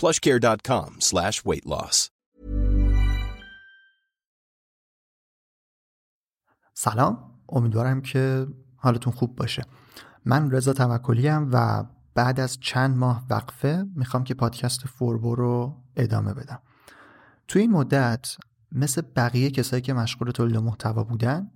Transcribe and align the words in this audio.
plushcare.com 0.00 0.90
slash 1.00 1.42
weight 1.42 1.66
loss. 1.66 2.10
سلام. 6.74 7.40
امیدوارم 7.48 8.00
که 8.00 8.46
حالتون 8.76 9.12
خوب 9.12 9.36
باشه. 9.36 9.64
من 10.24 10.50
رضا 10.50 10.72
توکلی 10.72 11.28
و 11.28 11.84
بعد 12.14 12.40
از 12.40 12.58
چند 12.60 12.96
ماه 12.96 13.26
وقفه 13.30 13.86
می‌خوام 13.96 14.24
که 14.24 14.34
پادکست 14.34 14.86
فوربو 14.86 15.34
رو 15.34 15.82
ادامه 15.96 16.34
بدم. 16.34 16.62
توی 17.48 17.62
این 17.62 17.70
مدت 17.70 18.36
مثل 18.72 19.02
بقیه 19.16 19.50
کسایی 19.50 19.82
که 19.82 19.92
مشغول 19.92 20.30
تولید 20.30 20.56
محتوا 20.56 21.04
بودن 21.04 21.50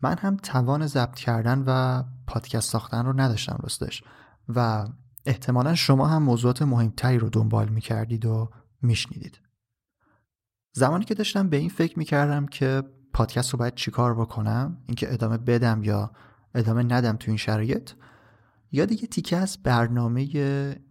من 0.00 0.18
هم 0.18 0.36
توان 0.36 0.86
ضبط 0.86 1.14
کردن 1.14 1.64
و 1.66 2.02
پادکست 2.26 2.70
ساختن 2.70 3.06
رو 3.06 3.20
نداشتم 3.20 3.58
راستش. 3.62 4.02
و 4.48 4.86
احتمالا 5.26 5.74
شما 5.74 6.06
هم 6.06 6.22
موضوعات 6.22 6.62
مهمتری 6.62 7.18
رو 7.18 7.30
دنبال 7.30 7.68
می‌کردید 7.68 8.26
و 8.26 8.50
میشنیدید. 8.82 9.40
زمانی 10.72 11.04
که 11.04 11.14
داشتم 11.14 11.48
به 11.48 11.56
این 11.56 11.68
فکر 11.68 11.98
می‌کردم 11.98 12.46
که 12.46 12.82
پادکست 13.12 13.50
رو 13.50 13.58
باید 13.58 13.74
چیکار 13.74 14.14
بکنم 14.14 14.82
اینکه 14.86 15.12
ادامه 15.12 15.38
بدم 15.38 15.82
یا 15.82 16.12
ادامه 16.54 16.82
ندم 16.82 17.16
تو 17.16 17.30
این 17.30 17.36
شرایط 17.36 17.90
یاد 18.72 18.92
یه 18.92 19.08
تیکه 19.08 19.36
از 19.36 19.62
برنامه 19.62 20.20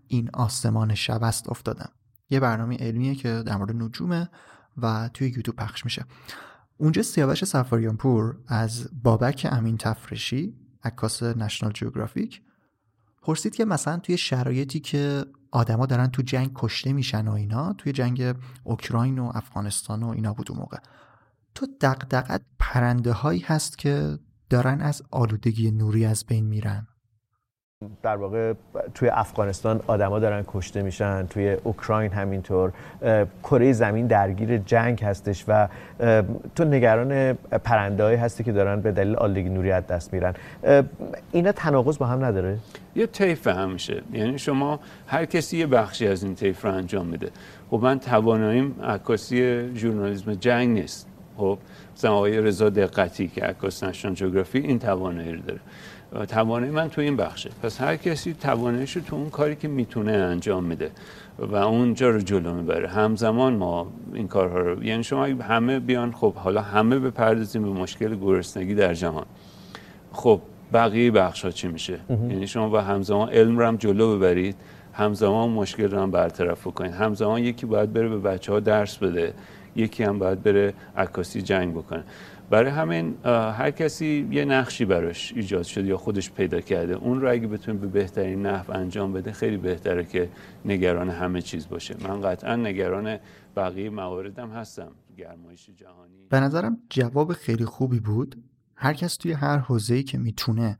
این 0.07 0.29
آسمان 0.33 0.95
شب 0.95 1.23
است 1.23 1.49
افتادم. 1.49 1.89
یه 2.29 2.39
برنامه 2.39 2.77
علمیه 2.77 3.15
که 3.15 3.43
در 3.45 3.57
مورد 3.57 3.75
نجومه 3.75 4.29
و 4.77 5.09
توی 5.13 5.27
یوتیوب 5.27 5.55
پخش 5.55 5.85
میشه. 5.85 6.05
اونجا 6.77 7.01
سیاوش 7.01 7.43
سفاریان 7.43 7.97
پور 7.97 8.37
از 8.47 8.89
بابک 9.03 9.47
امین 9.51 9.77
تفرشی 9.77 10.55
عکاس 10.83 11.23
نشنال 11.23 11.71
جیوگرافیک 11.71 12.41
پرسید 13.27 13.55
که 13.55 13.65
مثلا 13.65 13.97
توی 13.97 14.17
شرایطی 14.17 14.79
که 14.79 15.25
آدما 15.51 15.85
دارن 15.85 16.07
تو 16.07 16.21
جنگ 16.21 16.51
کشته 16.55 16.93
میشن 16.93 17.27
و 17.27 17.31
اینا 17.31 17.73
توی 17.73 17.91
جنگ 17.91 18.35
اوکراین 18.63 19.19
و 19.19 19.31
افغانستان 19.35 20.03
و 20.03 20.09
اینا 20.09 20.33
بود 20.33 20.51
اون 20.51 20.59
موقع. 20.59 20.77
تو 21.55 21.67
دقدقت 21.81 22.41
پرنده 22.59 23.11
هایی 23.11 23.39
هست 23.39 23.77
که 23.77 24.19
دارن 24.49 24.81
از 24.81 25.03
آلودگی 25.11 25.71
نوری 25.71 26.05
از 26.05 26.25
بین 26.25 26.45
میرن. 26.45 26.87
در 28.03 28.15
واقع 28.15 28.53
توی 28.95 29.09
افغانستان 29.09 29.81
آدما 29.87 30.19
دارن 30.19 30.43
کشته 30.47 30.81
میشن 30.81 31.27
توی 31.27 31.57
اوکراین 31.63 32.11
همینطور 32.11 32.71
کره 33.43 33.73
زمین 33.73 34.07
درگیر 34.07 34.57
جنگ 34.57 35.03
هستش 35.03 35.45
و 35.47 35.67
تو 36.55 36.65
نگران 36.65 37.33
پرندهایی 37.33 38.17
هستی 38.17 38.43
که 38.43 38.51
دارن 38.51 38.81
به 38.81 38.91
دلیل 38.91 39.15
آلودگی 39.15 39.49
نوری 39.49 39.71
از 39.71 39.87
دست 39.87 40.13
میرن. 40.13 40.33
اینا 41.31 41.51
تناقض 41.51 41.97
با 41.97 42.05
هم 42.05 42.25
نداره؟ 42.25 42.57
یه 42.95 43.07
طیف 43.07 43.47
هم 43.47 43.71
میشه. 43.71 44.01
یعنی 44.13 44.39
شما 44.39 44.79
هر 45.07 45.25
کسی 45.25 45.57
یه 45.57 45.67
بخشی 45.67 46.07
از 46.07 46.23
این 46.23 46.35
طیف 46.35 46.65
رو 46.65 46.73
انجام 46.73 47.05
میده. 47.05 47.29
خب 47.69 47.79
من 47.83 47.99
تواناییم 47.99 48.75
عکاسی 48.83 49.69
ژورنالیسم 49.75 50.33
جنگ 50.33 50.69
نیست. 50.69 51.07
خب 51.37 51.57
مثلا 51.95 52.13
آقای 52.13 52.41
رضا 52.41 52.69
دقتی 52.69 53.27
که 53.27 53.41
عکاس 53.41 53.83
نشان 53.83 54.13
جغرافی 54.13 54.59
این 54.59 54.79
توانایی 54.79 55.31
رو 55.31 55.41
داره. 55.41 55.59
توانایی 56.27 56.71
من 56.71 56.89
تو 56.89 57.01
این 57.01 57.15
بخشه. 57.15 57.49
پس 57.63 57.81
هر 57.81 57.95
کسی 57.95 58.33
تواناییش 58.33 58.95
رو 58.95 59.01
تو 59.01 59.15
اون 59.15 59.29
کاری 59.29 59.55
که 59.55 59.67
می‌تونه 59.67 60.11
انجام 60.11 60.63
میده 60.63 60.91
و 61.39 61.55
اونجا 61.55 62.09
رو 62.09 62.19
جلو 62.19 62.53
می‌بره. 62.53 62.87
همزمان 62.87 63.53
ما 63.53 63.87
این 64.13 64.27
کارها 64.27 64.59
رو 64.59 64.83
یعنی 64.83 65.03
شما 65.03 65.23
همه 65.23 65.79
بیان 65.79 66.11
خب 66.11 66.33
حالا 66.33 66.61
همه 66.61 66.99
بپردازیم 66.99 67.63
به 67.63 67.81
مشکل 67.81 68.15
گرسنگی 68.15 68.75
در 68.75 68.93
جهان. 68.93 69.25
خب 70.11 70.41
بقیه 70.73 71.11
بخش 71.11 71.45
ها 71.45 71.51
چی 71.51 71.67
میشه؟ 71.67 71.99
یعنی 72.09 72.47
شما 72.47 72.69
با 72.69 72.81
همزمان 72.81 73.29
علم 73.29 73.57
رو 73.57 73.65
هم 73.65 73.75
جلو 73.75 74.17
ببرید 74.17 74.55
همزمان 74.93 75.49
مشکل 75.49 75.91
رو 75.91 75.99
هم 75.99 76.11
برطرف 76.11 76.63
کنید 76.63 76.91
همزمان 76.91 77.43
یکی 77.43 77.65
باید 77.65 77.93
بره 77.93 78.09
به 78.09 78.17
بچه 78.17 78.53
ها 78.53 78.59
درس 78.59 78.97
بده 78.97 79.33
یکی 79.75 80.03
هم 80.03 80.19
باید 80.19 80.43
بره 80.43 80.73
عکاسی 80.97 81.41
جنگ 81.41 81.73
بکنه. 81.73 82.03
برای 82.49 82.71
همین 82.71 83.17
هر 83.25 83.71
کسی 83.71 84.27
یه 84.31 84.45
نقشی 84.45 84.85
براش 84.85 85.33
ایجاد 85.35 85.63
شده 85.63 85.87
یا 85.87 85.97
خودش 85.97 86.31
پیدا 86.31 86.61
کرده 86.61 86.93
اون 86.93 87.21
رو 87.21 87.31
اگه 87.31 87.47
بتونه 87.47 87.77
به 87.77 87.87
بهترین 87.87 88.45
نحو 88.45 88.71
انجام 88.71 89.13
بده 89.13 89.31
خیلی 89.31 89.57
بهتره 89.57 90.03
که 90.03 90.29
نگران 90.65 91.09
همه 91.09 91.41
چیز 91.41 91.69
باشه. 91.69 91.95
من 92.07 92.21
قطعا 92.21 92.55
نگران 92.55 93.17
بقیه 93.55 93.89
مواردم 93.89 94.49
هستم. 94.49 94.91
گرمایش 95.17 95.69
جهانی. 95.69 96.27
به 96.29 96.39
نظرم 96.39 96.77
جواب 96.89 97.33
خیلی 97.33 97.65
خوبی 97.65 97.99
بود. 97.99 98.43
هر 98.75 98.93
کس 98.93 99.17
توی 99.17 99.31
هر 99.31 99.57
حوزه‌ای 99.57 100.03
که 100.03 100.17
می‌تونه 100.17 100.77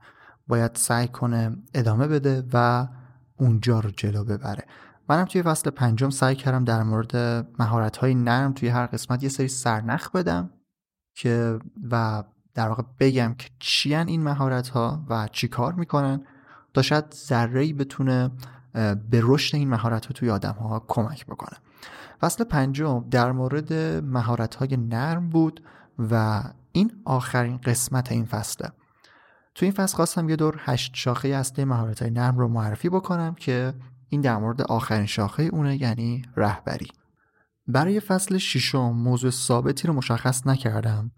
باید 0.48 0.70
سعی 0.74 1.08
کنه 1.08 1.56
ادامه 1.74 2.08
بده 2.08 2.44
و 2.52 2.88
اونجا 3.36 3.80
رو 3.80 3.90
جلو 3.90 4.24
ببره. 4.24 4.64
منم 5.08 5.24
توی 5.24 5.42
فصل 5.42 5.70
پنجم 5.70 6.10
سعی 6.10 6.34
کردم 6.34 6.64
در 6.64 6.82
مورد 6.82 7.16
مهارت 7.58 7.96
های 7.96 8.14
نرم 8.14 8.52
توی 8.52 8.68
هر 8.68 8.86
قسمت 8.86 9.22
یه 9.22 9.28
سری 9.28 9.48
سرنخ 9.48 10.10
بدم. 10.10 10.50
که 11.18 11.58
و 11.90 12.24
در 12.54 12.68
واقع 12.68 12.82
بگم 13.00 13.34
که 13.38 13.48
چی 13.58 13.94
این 13.94 14.22
مهارت 14.22 14.68
ها 14.68 15.04
و 15.08 15.28
چی 15.32 15.48
کار 15.48 15.72
می‌کنن 15.72 16.24
تا 16.74 16.82
شاید 16.82 17.04
ذره 17.14 17.72
بتونه 17.72 18.30
به 19.10 19.20
رشد 19.22 19.56
این 19.56 19.68
مهارت 19.68 20.06
ها 20.06 20.12
توی 20.12 20.30
آدم 20.30 20.52
ها 20.52 20.84
کمک 20.88 21.26
بکنه. 21.26 21.58
فصل 22.20 22.44
پنجم 22.44 23.04
در 23.10 23.32
مورد 23.32 23.72
مهارت 24.04 24.54
های 24.54 24.76
نرم 24.76 25.28
بود 25.28 25.64
و 26.10 26.42
این 26.72 26.92
آخرین 27.04 27.56
قسمت 27.56 28.12
این 28.12 28.24
فصله. 28.24 28.70
تو 29.54 29.66
این 29.66 29.72
فصل 29.72 29.96
خواستم 29.96 30.28
یه 30.28 30.36
دور 30.36 30.56
هشت 30.58 30.92
شاخه 30.94 31.28
اصلی 31.28 31.64
مهارت 31.64 32.02
های 32.02 32.10
نرم 32.10 32.38
رو 32.38 32.48
معرفی 32.48 32.88
بکنم 32.88 33.34
که 33.34 33.74
این 34.08 34.20
در 34.20 34.36
مورد 34.36 34.62
آخرین 34.62 35.06
شاخه 35.06 35.42
اونه 35.42 35.82
یعنی 35.82 36.22
رهبری. 36.36 36.88
برای 37.68 38.00
فصل 38.00 38.38
ششم 38.38 38.90
موضوع 38.90 39.30
ثابتی 39.30 39.88
رو 39.88 39.94
مشخص 39.94 40.46
نکردم 40.46 41.10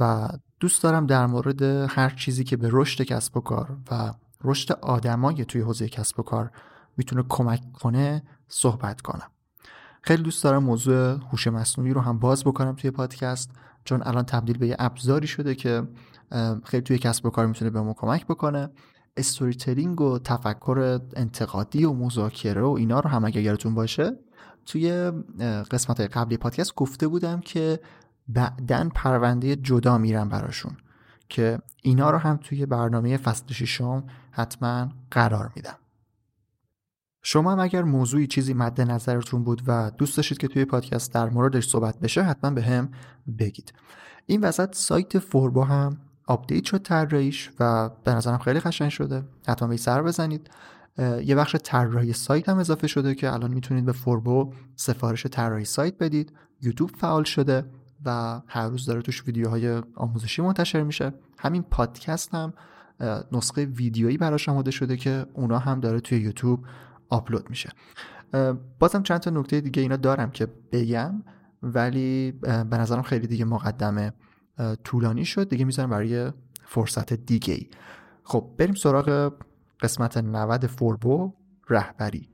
و 0.00 0.28
دوست 0.60 0.82
دارم 0.82 1.06
در 1.06 1.26
مورد 1.26 1.62
هر 1.62 2.10
چیزی 2.10 2.44
که 2.44 2.56
به 2.56 2.68
رشد 2.72 3.04
کسب 3.04 3.36
و 3.36 3.40
کار 3.40 3.78
و 3.90 4.12
رشد 4.44 4.72
آدمای 4.72 5.44
توی 5.44 5.60
حوزه 5.60 5.88
کسب 5.88 6.20
و 6.20 6.22
کار 6.22 6.50
می‌تونه 6.96 7.24
کمک 7.28 7.72
کنه 7.72 8.22
صحبت 8.48 9.00
کنم. 9.00 9.30
خیلی 10.02 10.22
دوست 10.22 10.44
دارم 10.44 10.64
موضوع 10.64 11.18
هوش 11.32 11.46
مصنوعی 11.46 11.92
رو 11.92 12.00
هم 12.00 12.18
باز 12.18 12.44
بکنم 12.44 12.74
توی 12.74 12.90
پادکست 12.90 13.50
چون 13.84 14.02
الان 14.04 14.24
تبدیل 14.24 14.58
به 14.58 14.66
یه 14.66 14.76
ابزاری 14.78 15.26
شده 15.26 15.54
که 15.54 15.88
خیلی 16.64 16.82
توی 16.82 16.98
کسب 16.98 17.26
و 17.26 17.30
کار 17.30 17.46
می‌تونه 17.46 17.70
به 17.70 17.80
ما 17.80 17.94
کمک 17.94 18.26
بکنه. 18.26 18.70
استوری 19.16 19.86
و 19.86 20.18
تفکر 20.18 21.00
انتقادی 21.16 21.84
و 21.84 21.92
مذاکره 21.92 22.62
و 22.62 22.70
اینا 22.70 23.00
رو 23.00 23.10
هم 23.10 23.24
اگر 23.24 23.40
یادتون 23.40 23.74
باشه 23.74 24.12
توی 24.70 25.12
قسمت 25.70 26.00
قبلی 26.00 26.36
پادکست 26.36 26.74
گفته 26.74 27.08
بودم 27.08 27.40
که 27.40 27.80
بعدا 28.28 28.88
پرونده 28.94 29.56
جدا 29.56 29.98
میرم 29.98 30.28
براشون 30.28 30.76
که 31.28 31.58
اینا 31.82 32.10
رو 32.10 32.18
هم 32.18 32.36
توی 32.36 32.66
برنامه 32.66 33.16
فصل 33.16 33.54
ششم 33.54 34.04
حتما 34.30 34.88
قرار 35.10 35.52
میدم. 35.56 35.76
شما 37.22 37.52
هم 37.52 37.60
اگر 37.60 37.82
موضوعی 37.82 38.26
چیزی 38.26 38.54
مد 38.54 38.80
نظرتون 38.80 39.44
بود 39.44 39.62
و 39.66 39.90
دوست 39.90 40.16
داشتید 40.16 40.38
که 40.38 40.48
توی 40.48 40.64
پادکست 40.64 41.14
در 41.14 41.28
موردش 41.28 41.68
صحبت 41.68 42.00
بشه 42.00 42.22
حتما 42.22 42.50
بهم 42.50 42.88
بگید. 43.38 43.72
این 44.26 44.40
وسط 44.40 44.74
سایت 44.74 45.18
فوربو 45.18 45.64
هم 45.64 45.96
آپدیت 46.26 46.64
شد 46.64 46.82
طراحیش 46.82 47.50
و 47.60 47.90
به 48.04 48.14
نظرم 48.14 48.38
خیلی 48.38 48.60
قشنگ 48.60 48.90
شده. 48.90 49.24
حتما 49.46 49.68
یه 49.68 49.76
سر 49.76 50.02
بزنید. 50.02 50.50
یه 50.98 51.34
بخش 51.34 51.56
طراحی 51.64 52.12
سایت 52.12 52.48
هم 52.48 52.58
اضافه 52.58 52.86
شده 52.86 53.14
که 53.14 53.32
الان 53.32 53.54
می‌تونید 53.54 53.84
به 53.84 53.92
فوربو 53.92 54.52
سفارش 54.76 55.26
طراحی 55.26 55.64
سایت 55.64 55.98
بدید. 55.98 56.32
یوتیوب 56.62 56.90
فعال 56.90 57.24
شده 57.24 57.64
و 58.04 58.40
هر 58.46 58.68
روز 58.68 58.86
داره 58.86 59.02
توش 59.02 59.26
ویدیوهای 59.26 59.82
آموزشی 59.94 60.42
منتشر 60.42 60.82
میشه. 60.82 61.12
همین 61.38 61.62
پادکست 61.62 62.34
هم 62.34 62.52
نسخه 63.32 63.64
ویدیویی 63.64 64.18
براش 64.18 64.48
آماده 64.48 64.70
شده 64.70 64.96
که 64.96 65.26
اونا 65.34 65.58
هم 65.58 65.80
داره 65.80 66.00
توی 66.00 66.18
یوتیوب 66.18 66.66
آپلود 67.08 67.50
میشه. 67.50 67.70
بازم 68.78 69.02
چند 69.02 69.20
تا 69.20 69.30
نکته 69.30 69.60
دیگه 69.60 69.82
اینا 69.82 69.96
دارم 69.96 70.30
که 70.30 70.48
بگم 70.72 71.22
ولی 71.62 72.32
به 72.42 72.76
نظرم 72.76 73.02
خیلی 73.02 73.26
دیگه 73.26 73.44
مقدمه 73.44 74.12
طولانی 74.84 75.24
شد. 75.24 75.48
دیگه 75.48 75.64
می‌ذارم 75.64 75.90
برای 75.90 76.32
فرصت 76.64 77.12
دیگه 77.12 77.54
ای 77.54 77.68
خب 78.24 78.50
بریم 78.58 78.74
سراغ 78.74 79.32
قسمت 79.82 80.16
90 80.16 80.66
فوربو 80.66 81.32
رهبری 81.68 82.28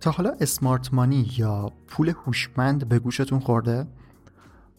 تا 0.00 0.10
حالا 0.10 0.36
اسمارت 0.40 0.94
مانی 0.94 1.30
یا 1.36 1.72
پول 1.88 2.08
هوشمند 2.08 2.88
به 2.88 2.98
گوشتون 2.98 3.38
خورده؟ 3.38 3.86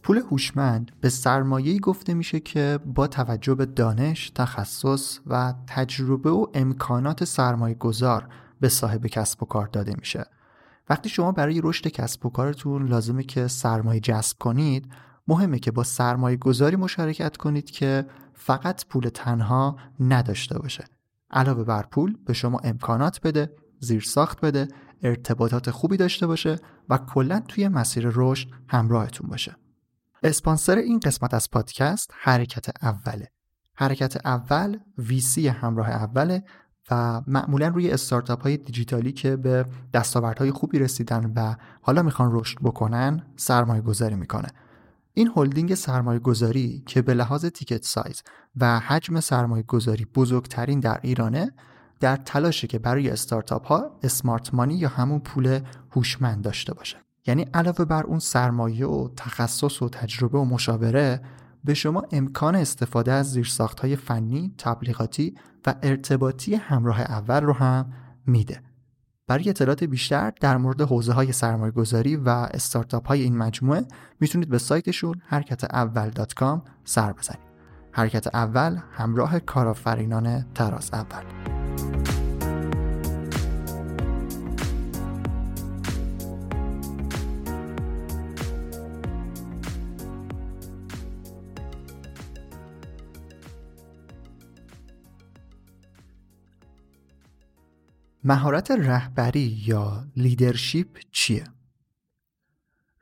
پول 0.04 0.18
هوشمند 0.18 0.92
به 1.02 1.10
سرمایه‌ای 1.10 1.80
گفته 1.80 2.14
میشه 2.14 2.40
که 2.40 2.80
با 2.86 3.08
توجه 3.08 3.56
به 3.56 3.66
دانش، 3.66 4.30
تخصص 4.30 5.20
و 5.28 5.54
تجربه 5.68 6.30
و 6.30 6.48
امکانات 6.54 7.24
سرمایه 7.24 7.76
گذار 7.76 8.28
به 8.60 8.70
صاحب 8.70 9.08
کسب 9.08 9.44
و 9.44 9.46
کار 9.46 9.68
داده 9.68 9.94
میشه. 10.00 10.26
وقتی 10.90 11.10
شما 11.10 11.32
برای 11.32 11.62
رشد 11.64 11.88
کسب 11.88 12.26
و 12.26 12.30
کارتون 12.30 12.88
لازمه 12.88 13.24
که 13.24 13.48
سرمایه 13.48 14.00
جذب 14.00 14.38
کنید، 14.40 14.92
مهمه 15.28 15.60
که 15.60 15.72
با 15.72 15.84
سرمایه 15.84 16.38
گذاری 16.38 16.76
مشارکت 16.76 17.38
کنید 17.38 17.72
که 17.72 18.06
فقط 18.34 18.86
پول 18.86 19.10
تنها 19.14 19.78
نداشته 20.00 20.60
باشه. 20.60 20.86
علاوه 21.32 21.64
بر 21.64 21.84
پول 21.84 22.18
به 22.26 22.34
شما 22.34 22.60
امکانات 22.64 23.22
بده، 23.22 23.56
زیرساخت 23.80 24.42
بده، 24.42 24.68
ارتباطات 25.04 25.72
خوبی 25.72 25.98
داشته 25.98 26.28
باشه 26.28 26.60
و 26.90 26.98
کلا 26.98 27.40
توی 27.48 27.68
مسیر 27.68 28.12
رشد 28.16 28.48
همراهتون 28.68 29.30
باشه. 29.30 29.56
اسپانسر 30.24 30.76
این 30.76 31.00
قسمت 31.00 31.34
از 31.34 31.52
پادکست 31.52 32.12
حرکت 32.14 32.84
اوله. 32.84 33.28
حرکت 33.76 34.26
اول 34.26 34.78
ویسی 34.98 35.48
همراه 35.48 35.90
اوله 35.90 36.44
و 36.92 37.22
معمولا 37.28 37.68
روی 37.68 37.92
استارتاپ 37.92 38.42
های 38.42 38.58
دیجیتالی 38.58 39.12
که 39.12 39.36
به 39.36 39.66
دستاوردهای 39.94 40.52
خوبی 40.52 40.80
رسیدن 40.80 41.34
و 41.36 41.56
حالا 41.82 42.04
می‌خوان 42.04 42.30
رشد 42.34 42.58
بکنن 42.62 43.26
سرمایه 43.36 43.82
گذاری 43.82 44.16
می‌کنه. 44.16 44.48
این 45.18 45.32
هلدینگ 45.36 45.76
سرمایه 45.76 46.20
گذاری 46.20 46.84
که 46.86 47.02
به 47.02 47.14
لحاظ 47.14 47.46
تیکت 47.46 47.86
سایز 47.86 48.24
و 48.58 48.80
حجم 48.80 49.20
سرمایه 49.20 49.64
گذاری 49.64 50.06
بزرگترین 50.06 50.80
در 50.80 51.00
ایرانه 51.04 51.52
در 52.00 52.16
تلاشه 52.16 52.68
که 52.68 52.80
برای 52.80 53.10
استارتاپ 53.10 53.68
ها 53.68 54.00
اسمارت 54.04 54.54
مانی 54.54 54.76
یا 54.76 54.90
همون 54.90 55.20
پول 55.20 55.60
هوشمند 55.92 56.44
داشته 56.44 56.74
باشه 56.74 56.98
یعنی 57.28 57.46
علاوه 57.54 57.86
بر 57.86 58.04
اون 58.04 58.20
سرمایه 58.20 58.88
و 58.88 59.10
تخصص 59.16 59.82
و 59.82 59.90
تجربه 59.90 60.38
و 60.38 60.46
مشاوره 60.46 61.22
به 61.64 61.74
شما 61.74 62.04
امکان 62.12 62.56
استفاده 62.56 63.12
از 63.12 63.32
زیرساخت 63.32 63.80
های 63.80 63.96
فنی، 63.96 64.54
تبلیغاتی 64.58 65.36
و 65.66 65.76
ارتباطی 65.84 66.56
همراه 66.56 67.02
اول 67.02 67.44
رو 67.44 67.54
هم 67.54 67.94
میده. 68.26 68.62
برای 69.28 69.50
اطلاعات 69.50 69.84
بیشتر 69.84 70.32
در 70.42 70.58
مورد 70.58 70.82
حوزه 70.82 71.14
های 71.14 71.32
سرمایه 71.32 71.72
گذاری 71.72 72.16
و 72.16 72.30
استارتاپ 72.30 73.08
های 73.08 73.22
این 73.22 73.38
مجموعه 73.38 73.86
می‌تونید 74.20 74.50
به 74.50 74.58
سایتشون 74.58 75.22
حرکت 75.28 75.64
اول 75.64 76.12
سر 76.84 77.14
بزنید. 77.14 77.46
حرکت 77.92 78.36
اول 78.36 78.78
همراه 78.92 79.40
کارآفرینان 79.40 80.46
تراز 80.56 80.90
اول. 80.94 81.24
مهارت 98.28 98.72
رهبری 98.72 99.64
یا 99.66 100.08
لیدرشیپ 100.16 101.00
چیه؟ 101.12 101.44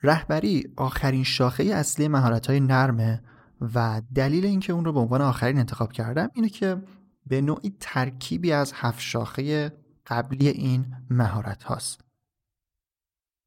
رهبری 0.03 0.73
آخرین 0.75 1.23
شاخه 1.23 1.63
اصلی 1.63 2.07
مهارت 2.07 2.47
های 2.47 2.59
نرمه 2.59 3.23
و 3.61 4.01
دلیل 4.15 4.45
اینکه 4.45 4.73
اون 4.73 4.85
رو 4.85 4.93
به 4.93 4.99
عنوان 4.99 5.21
آخرین 5.21 5.57
انتخاب 5.57 5.91
کردم 5.91 6.29
اینه 6.33 6.49
که 6.49 6.83
به 7.27 7.41
نوعی 7.41 7.75
ترکیبی 7.79 8.51
از 8.51 8.73
هفت 8.75 8.99
شاخه 8.99 9.73
قبلی 10.07 10.47
این 10.47 10.95
مهارت 11.09 11.63
هاست. 11.63 12.01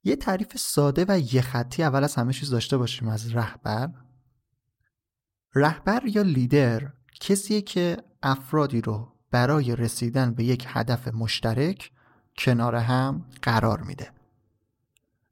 یه 0.05 0.17
تعریف 0.17 0.57
ساده 0.57 1.05
و 1.09 1.19
یه 1.35 1.41
خطی 1.41 1.83
اول 1.83 2.05
از 2.05 2.15
همه 2.15 2.33
چیز 2.33 2.51
داشته 2.51 2.77
باشیم 2.77 3.09
از 3.09 3.35
رهبر. 3.35 3.91
رهبر 5.55 6.03
یا 6.07 6.23
لیدر 6.23 6.93
کسیه 7.21 7.63
که 7.63 7.97
افرادی 8.23 8.81
رو 8.81 9.16
برای 9.31 9.77
رسیدن 9.77 10.35
به 10.35 10.45
یک 10.45 10.67
هدف 10.69 11.09
مشترک 11.09 11.91
کنار 12.39 12.75
هم 12.75 13.25
قرار 13.43 13.83
میده. 13.83 14.11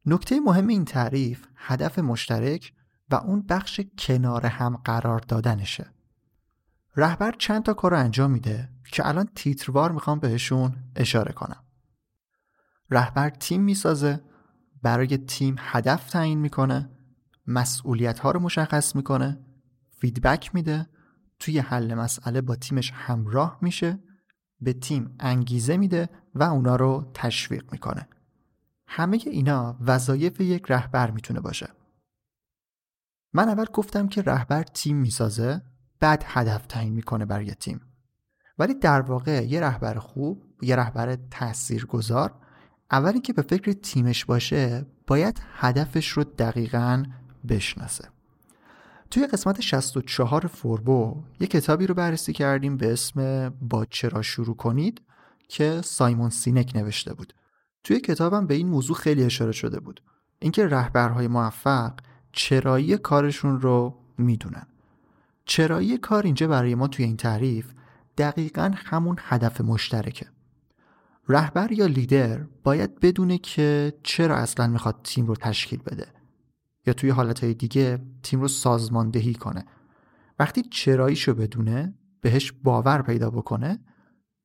نکته 0.07 0.41
مهم 0.41 0.67
این 0.67 0.85
تعریف 0.85 1.47
هدف 1.57 1.99
مشترک 1.99 2.73
و 3.11 3.15
اون 3.15 3.43
بخش 3.43 3.81
کنار 3.99 4.47
هم 4.47 4.77
قرار 4.77 5.19
دادنشه. 5.19 5.87
رهبر 6.97 7.33
چند 7.39 7.63
تا 7.63 7.75
کار 7.75 7.91
رو 7.91 7.99
انجام 7.99 8.31
میده 8.31 8.69
که 8.93 9.09
الان 9.09 9.29
تیتروار 9.35 9.93
می‌خوام 9.93 10.19
بهشون 10.19 10.77
اشاره 10.97 11.33
کنم. 11.33 11.65
رهبر 12.91 13.31
تیم 13.31 13.63
می‌سازه، 13.63 14.21
برای 14.83 15.17
تیم 15.17 15.57
هدف 15.59 16.11
تعیین 16.11 16.39
می‌کنه، 16.39 16.91
مسئولیت 17.47 18.19
ها 18.19 18.31
رو 18.31 18.41
مشخص 18.41 18.97
می‌کنه، 18.97 19.45
فیدبک 19.99 20.55
میده 20.55 20.87
توی 21.45 21.59
حل 21.59 21.95
مسئله 21.95 22.41
با 22.41 22.57
تیمش 22.57 22.93
همراه 22.95 23.59
میشه 23.63 23.99
به 24.61 24.73
تیم 24.73 25.17
انگیزه 25.21 25.77
میده 25.77 26.09
و 26.35 26.43
اونا 26.43 26.77
رو 26.77 27.11
تشویق 27.15 27.73
می‌کنه. 27.73 28.09
همه 28.87 29.21
اینا 29.27 29.77
وظایف 29.81 30.41
یک 30.41 30.65
رهبر 30.69 31.11
می‌تونه 31.11 31.41
باشه. 31.41 31.69
من 33.33 33.49
اول 33.49 33.65
گفتم 33.65 34.09
که 34.09 34.23
رهبر 34.23 34.63
تیم 34.63 34.97
می‌سازه 34.97 35.63
بعد 36.01 36.25
هدف 36.27 36.67
تعیین 36.67 36.93
می‌کنه 36.93 37.25
برای 37.25 37.55
تیم. 37.55 37.81
ولی 38.59 38.75
در 38.75 39.01
واقع 39.01 39.47
یه 39.47 39.61
رهبر 39.61 39.99
خوب 39.99 40.43
یه 40.63 40.77
رهبر 40.77 41.17
تاثیرگذار 41.31 42.35
اولی 42.91 43.21
که 43.21 43.33
به 43.33 43.43
فکر 43.43 43.73
تیمش 43.73 44.25
باشه 44.25 44.87
باید 45.07 45.41
هدفش 45.55 46.09
رو 46.09 46.25
دقیقا 46.25 47.05
بشناسه. 47.49 48.14
توی 49.11 49.27
قسمت 49.27 49.61
64 49.61 50.47
فوربو 50.47 51.23
یه 51.41 51.47
کتابی 51.47 51.87
رو 51.87 51.95
بررسی 51.95 52.33
کردیم 52.33 52.77
به 52.77 52.93
اسم 52.93 53.49
با 53.49 53.85
چرا 53.85 54.23
شروع 54.23 54.57
کنید 54.57 55.03
که 55.49 55.81
سایمون 55.85 56.31
سینک 56.31 56.73
نوشته 56.75 57.15
بود. 57.15 57.35
توی 57.85 58.01
کتابم 58.01 58.47
به 58.47 58.55
این 58.55 58.69
موضوع 58.69 58.97
خیلی 58.97 59.25
اشاره 59.25 59.53
شده 59.53 59.81
بود. 59.81 60.03
اینکه 60.39 60.67
رهبرهای 60.67 61.29
موفق 61.29 61.93
چرایی 62.33 62.97
کارشون 62.99 63.61
رو 63.61 63.95
می‌دونن. 64.19 64.67
چرایی 65.45 65.99
کار 65.99 66.23
اینجا 66.23 66.49
برای 66.49 66.75
ما 66.75 66.89
توی 66.89 67.05
این 67.05 67.17
تعریف 67.17 67.73
دقیقا 68.19 68.73
همون 68.77 69.17
هدف 69.21 69.61
مشترکه. 69.61 70.27
رهبر 71.29 71.73
یا 71.73 71.87
لیدر 71.87 72.41
باید 72.65 73.01
بدونه 73.01 73.39
که 73.39 73.93
چرا 74.03 74.37
اصلا 74.37 74.67
می‌خواد 74.67 75.01
تیم 75.05 75.27
رو 75.27 75.37
تشکیل 75.37 75.83
بده. 75.83 76.14
یا 76.87 76.93
توی 76.93 77.11
حالتهای 77.11 77.55
دیگه 77.55 77.99
تیم 78.23 78.41
رو 78.41 78.49
سازماندهی 78.49 79.35
کنه. 79.35 79.65
وقتی 80.39 80.63
چراییشو 80.63 81.35
بدونه 81.35 81.95
بهش 82.21 82.53
باور 82.53 83.03
پیدا 83.03 83.31
بکنه 83.31 83.79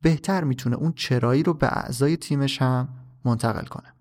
بهتر 0.01 0.43
می‌تونه 0.43 0.75
اون 0.75 0.93
چرایی 0.93 1.43
رو 1.43 1.53
به 1.53 1.67
اعضای 1.67 2.17
تیمش 2.17 2.62
هم 2.62 2.89
منتقل 3.25 3.65
کنه. 3.65 3.93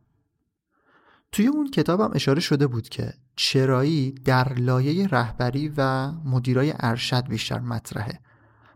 توی 1.32 1.46
اون 1.46 1.70
کتابم 1.70 2.10
اشاره 2.14 2.40
شده 2.40 2.66
بود 2.66 2.88
که 2.88 3.14
چرایی 3.36 4.10
در 4.10 4.52
لایه 4.52 5.06
رهبری 5.06 5.72
و 5.76 6.12
مدیرای 6.12 6.74
ارشد 6.78 7.28
بیشتر 7.28 7.60
مطرحه. 7.60 8.20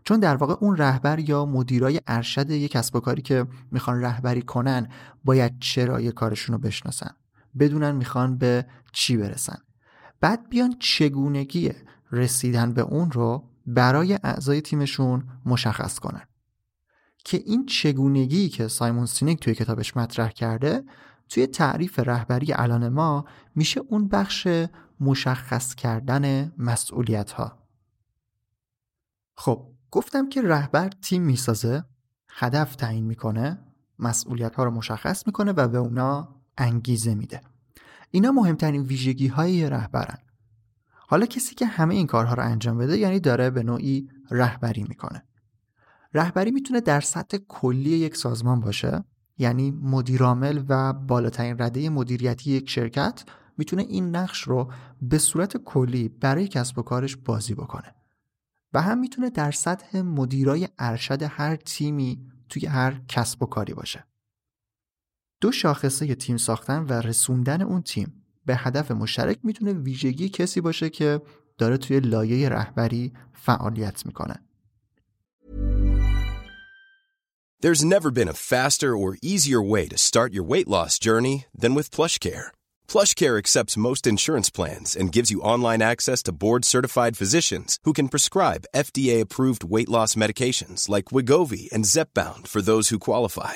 چون 0.03 0.19
در 0.19 0.35
واقع 0.35 0.55
اون 0.59 0.77
رهبر 0.77 1.19
یا 1.19 1.45
مدیرای 1.45 2.01
ارشد 2.07 2.49
یک 2.49 2.71
کسب 2.71 2.95
و 2.95 2.99
کاری 2.99 3.21
که 3.21 3.45
می‌خوان 3.71 4.01
رهبری 4.01 4.41
کنن 4.41 4.87
باید 5.23 5.59
چرایی 5.59 6.11
کارشون 6.11 6.55
رو 6.55 6.61
بشناسن. 6.61 7.11
بدونن 7.59 7.91
می‌خوان 7.91 8.37
به 8.37 8.65
چی 8.93 9.17
برسن. 9.17 9.57
بعد 10.21 10.49
بیان 10.49 10.75
چگونگی 10.79 11.71
رسیدن 12.11 12.73
به 12.73 12.81
اون 12.81 13.11
رو 13.11 13.49
برای 13.65 14.19
اعضای 14.23 14.61
تیمشون 14.61 15.23
مشخص 15.45 15.99
کنن. 15.99 16.27
که 17.25 17.37
این 17.45 17.65
چگونگی 17.65 18.49
که 18.49 18.67
سایمون 18.67 19.05
سینک 19.05 19.39
توی 19.39 19.55
کتابش 19.55 19.97
مطرح 19.97 20.29
کرده 20.29 20.83
توی 21.29 21.47
تعریف 21.47 21.99
رهبری 21.99 22.53
الان 22.53 22.89
ما 22.89 23.25
میشه 23.55 23.81
اون 23.89 24.07
بخش 24.07 24.47
مشخص 24.99 25.75
کردن 25.75 26.53
مسئولیت 26.57 27.31
ها 27.31 27.57
خب 29.35 29.67
گفتم 29.91 30.29
که 30.29 30.41
رهبر 30.41 30.89
تیم 30.89 31.21
می‌سازه 31.21 31.83
هدف 32.29 32.75
تعیین 32.75 33.05
می‌کنه 33.05 33.59
مسئولیت 33.99 34.55
ها 34.55 34.63
رو 34.63 34.71
مشخص 34.71 35.27
می‌کنه 35.27 35.51
و 35.51 35.67
به 35.67 35.77
اونا 35.77 36.35
انگیزه 36.57 37.15
میده. 37.15 37.41
اینا 38.15 38.31
مهمترین 38.31 38.81
ویژگی 38.81 39.27
های 39.27 39.69
رهبرن. 39.69 40.17
حالا 41.07 41.25
کسی 41.25 41.55
که 41.55 41.65
همه 41.65 41.95
این 41.95 42.07
کارها 42.07 42.33
رو 42.33 42.43
انجام 42.43 42.77
بده 42.77 42.97
یعنی 42.97 43.19
داره 43.19 43.49
به 43.49 43.63
نوعی 43.63 44.07
رهبری 44.31 44.83
می‌کنه. 44.83 45.23
رهبری 46.13 46.51
می‌تونه 46.51 46.81
در 46.81 47.01
سطح 47.01 47.37
کلی 47.47 47.89
یک 47.89 48.15
سازمان 48.15 48.59
باشه 48.59 49.03
یعنی 49.37 49.71
مدیرعامل 49.71 50.63
و 50.69 50.93
بالاترین 50.93 51.55
رده 51.59 51.89
مدیریتی 51.89 52.51
یک 52.51 52.69
شرکت 52.69 53.23
می‌تونه 53.57 53.81
این 53.81 54.15
نقش 54.15 54.41
رو 54.41 54.71
به 55.01 55.17
صورت 55.17 55.57
کلی 55.57 56.09
برای 56.09 56.47
کسب 56.47 56.79
و 56.79 56.81
کارش 56.81 57.15
بازی 57.15 57.53
بکنه. 57.53 57.95
و 58.73 58.81
هم 58.81 58.99
می‌تونه 58.99 59.29
در 59.29 59.51
سطح 59.51 60.01
مدیرای 60.01 60.67
ارشد 60.79 61.23
هر 61.23 61.55
تیمی 61.55 62.21
توی 62.49 62.65
هر 62.65 63.01
کسب 63.07 63.43
و 63.43 63.45
کاری 63.45 63.73
باشه. 63.73 64.05
دو 65.43 65.51
شاخصه 65.51 66.15
تیم 66.15 66.37
ساختن 66.37 66.85
و 66.89 66.93
رسوندن 66.93 67.61
اون 67.61 67.81
تیم 67.81 68.13
به 68.45 68.55
هدف 68.55 68.91
مشترک 68.91 69.39
می‌تونه 69.43 69.73
ویژگی 69.73 70.29
کسی 70.29 70.61
باشه 70.61 70.89
که 70.89 71.21
داره 71.57 71.77
توی 71.77 71.99
لایه 71.99 72.49
رهبری 72.49 73.13
فعالیت 73.33 74.05
می‌کنه 74.05 74.35
There's 77.61 77.83
never 77.83 78.11
been 78.11 78.27
a 78.27 78.41
faster 78.53 78.91
or 78.97 79.17
easier 79.21 79.61
way 79.73 79.87
to 79.87 79.97
start 80.09 80.33
your 80.33 80.47
weight 80.51 80.69
loss 80.75 80.93
journey 81.07 81.37
than 81.61 81.73
with 81.77 81.95
PlushCare. 81.95 82.47
PlushCare 82.93 83.37
accepts 83.37 83.83
most 83.89 84.03
insurance 84.13 84.49
plans 84.57 84.89
and 84.99 85.15
gives 85.15 85.29
you 85.33 85.47
online 85.53 85.81
access 85.93 86.19
to 86.23 86.37
board-certified 86.43 87.17
physicians 87.21 87.69
who 87.85 87.93
can 87.97 88.13
prescribe 88.13 88.69
FDA-approved 88.85 89.63
weight 89.73 89.91
loss 89.95 90.11
medications 90.23 90.81
like 90.95 91.13
Wigovi 91.15 91.63
and 91.75 91.83
Zepbound 91.95 92.43
for 92.53 92.61
those 92.61 92.87
who 92.89 93.07
qualify. 93.09 93.55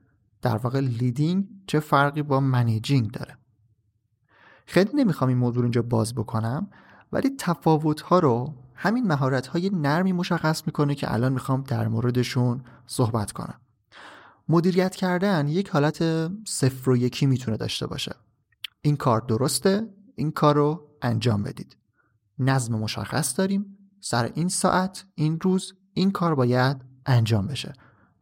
در 0.41 0.57
واقع 0.57 0.79
leading 0.79 1.47
چه 1.67 1.79
فرقی 1.79 2.21
با 2.21 2.39
managing 2.39 3.11
داره؟ 3.11 3.37
خیلی 4.65 4.91
نمی‌خوام 4.93 5.27
این 5.27 5.37
موضوع 5.37 5.63
اینجا 5.63 5.81
باز 5.81 6.15
بکنم 6.15 6.67
ولی 7.11 7.29
تفاوت 7.39 8.01
ها 8.01 8.19
رو 8.19 8.53
همین 8.75 9.07
مهارت 9.07 9.47
های 9.47 9.69
نرمی 9.73 10.13
مشخص 10.13 10.63
می‌کنه 10.65 10.95
که 10.95 11.13
الان 11.13 11.33
می‌خوام 11.33 11.63
در 11.63 11.87
موردشون 11.87 12.63
صحبت 12.87 13.31
کنم. 13.31 13.61
مدیریت 14.49 14.95
کردن 14.95 15.47
یک 15.47 15.69
حالت 15.69 16.27
صفر 16.47 16.89
و 16.89 16.97
یکی 16.97 17.25
می‌تونه 17.25 17.57
داشته 17.57 17.87
باشه. 17.87 18.15
این 18.81 18.95
کار 18.95 19.21
درسته 19.21 19.89
این 20.15 20.31
کار 20.31 20.55
رو 20.55 20.87
انجام 21.01 21.43
بدید. 21.43 21.77
نظم 22.39 22.75
مشخص 22.75 23.37
داریم 23.37 23.77
سر 23.99 24.31
این 24.35 24.47
ساعت 24.47 25.05
این 25.15 25.39
روز 25.39 25.73
این 25.93 26.11
کار 26.11 26.35
باید 26.35 26.77
انجام 27.05 27.47
بشه. 27.47 27.73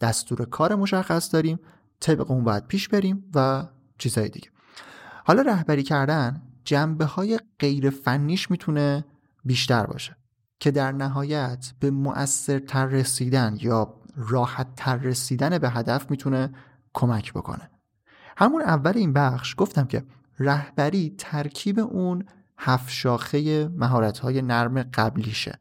دستور 0.02 0.46
کار 0.46 0.76
مشخص 0.76 1.34
داریم 1.34 1.60
طبق 2.00 2.32
اون 2.32 2.44
باید 2.44 2.68
پیش 2.68 2.90
بریم 2.90 3.32
و 3.36 3.68
چیزهای 3.98 4.30
دیگه. 4.30 4.50
حالا 5.26 5.42
رهبری 5.42 5.84
کردن 5.84 6.42
جنبه 6.64 7.06
های 7.06 7.40
غیر 7.60 7.90
فنیش 7.90 8.52
می‌تونه 8.52 9.06
بیشتر 9.46 9.86
باشه 9.86 10.16
که 10.60 10.72
در 10.72 10.92
نهایت 10.92 11.74
به 11.80 11.92
مؤثرتر 11.92 12.86
رسیدن 12.86 13.58
یا 13.62 13.96
راحت 14.16 14.76
تر 14.76 14.98
رسیدن 14.98 15.58
به 15.58 15.70
هدف 15.70 16.12
می‌تونه 16.12 16.50
کمک 16.94 17.34
بکنه. 17.34 17.70
همون 18.38 18.62
اول 18.62 18.94
این 18.96 19.14
بخش 19.14 19.56
گفتم 19.58 19.86
که 19.86 20.06
رهبری 20.40 21.16
ترکیب 21.18 21.80
اون 21.80 22.26
هفت 22.58 22.90
شاخه 22.90 23.68
مهارت 23.68 24.18
های 24.20 24.42
نرم 24.42 24.84
قبلیشه. 24.84 25.60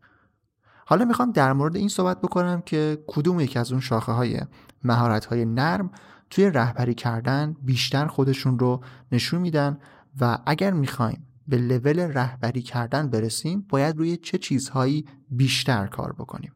حالا 0.87 1.05
می‌خوام 1.05 1.33
در 1.33 1.53
مورد 1.53 1.77
این 1.77 1.89
صحبت 1.89 2.21
بکنم 2.21 2.61
که 2.61 3.05
کدوم 3.07 3.41
یک 3.41 3.57
از 3.57 3.73
اون 3.73 3.81
شاخه 3.81 4.13
های 4.13 4.41
مهارت 4.85 5.25
های 5.25 5.45
نرم 5.45 5.91
توی 6.31 6.51
رهبری 6.51 6.95
کردن 6.95 7.57
بیشتر 7.63 8.07
خودشون 8.07 8.59
رو 8.59 8.85
نشون 9.13 9.41
میدن 9.41 9.79
و 10.21 10.39
اگر 10.47 10.71
می‌خوایم 10.71 11.27
به 11.49 11.59
لول 11.59 12.01
رهبری 12.01 12.63
کردن 12.63 13.11
برسیم 13.11 13.67
باید 13.69 13.97
روی 13.97 14.17
چه 14.17 14.39
چیزهایی 14.39 15.05
بیشتر 15.31 15.87
کار 15.87 16.13
بکنیم؟ 16.13 16.53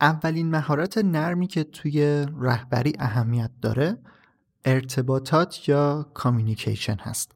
اولین 0.00 0.50
مهارت 0.50 0.98
نرمی 0.98 1.46
که 1.46 1.64
توی 1.64 2.26
رهبری 2.40 2.92
اهمیت 2.98 3.50
داره 3.62 3.98
ارتباطات 4.64 5.68
یا 5.68 6.10
communication 6.14 6.96
هست. 6.96 7.32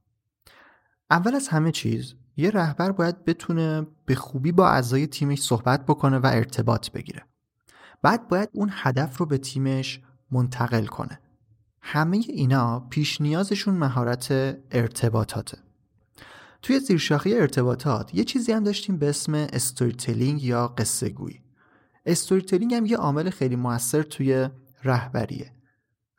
اول 1.10 1.34
از 1.34 1.48
همه 1.48 1.72
چیز 1.72 2.14
یه 2.36 2.50
رهبر 2.50 2.92
باید 2.92 3.24
بتونه 3.24 3.86
به 4.06 4.14
خوبی 4.14 4.52
با 4.52 4.68
اعضای 4.68 5.06
تیمش 5.06 5.42
صحبت 5.42 5.86
بکنه 5.86 6.18
و 6.18 6.26
ارتباط 6.26 6.90
بگیره. 6.90 7.24
بعد 8.02 8.28
باید 8.28 8.48
اون 8.52 8.70
هدف 8.72 9.18
رو 9.18 9.26
به 9.26 9.38
تیمش 9.38 10.00
منتقل 10.32 10.86
کنه. 10.86 11.20
همه 11.82 12.16
اینا 12.16 12.80
پیش 12.80 13.20
نیازشون 13.20 13.74
مهارت 13.74 14.28
ارتباطاته. 14.70 15.58
توی 16.62 16.80
زیرشاخه 16.80 17.30
ارتباطات 17.30 18.14
یه 18.14 18.24
چیزی 18.24 18.52
هم 18.52 18.64
داشتیم 18.64 18.96
به 18.96 19.08
اسم 19.08 19.34
storytelling 19.34 20.44
یا 20.44 20.68
قصه 20.68 21.08
گویی. 21.08 21.40
storytelling 22.06 22.74
هم 22.74 22.86
یه 22.86 22.96
عامل 22.96 23.30
خیلی 23.30 23.56
موثر 23.56 24.02
توی 24.02 24.48
رهبریه. 24.84 25.52